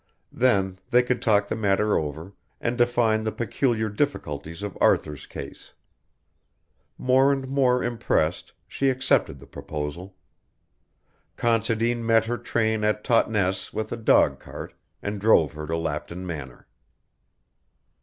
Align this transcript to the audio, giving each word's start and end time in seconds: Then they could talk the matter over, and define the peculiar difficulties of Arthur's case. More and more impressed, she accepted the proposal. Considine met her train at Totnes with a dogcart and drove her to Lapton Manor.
Then 0.33 0.79
they 0.89 1.03
could 1.03 1.21
talk 1.21 1.47
the 1.47 1.55
matter 1.55 1.95
over, 1.95 2.33
and 2.59 2.75
define 2.75 3.23
the 3.23 3.31
peculiar 3.31 3.87
difficulties 3.87 4.63
of 4.63 4.75
Arthur's 4.81 5.27
case. 5.27 5.73
More 6.97 7.31
and 7.31 7.47
more 7.47 7.83
impressed, 7.83 8.53
she 8.67 8.89
accepted 8.89 9.37
the 9.37 9.45
proposal. 9.45 10.15
Considine 11.37 12.03
met 12.03 12.25
her 12.25 12.39
train 12.39 12.83
at 12.83 13.03
Totnes 13.03 13.71
with 13.73 13.91
a 13.91 13.95
dogcart 13.97 14.73
and 15.03 15.21
drove 15.21 15.53
her 15.53 15.67
to 15.67 15.77
Lapton 15.77 16.25
Manor. 16.25 16.67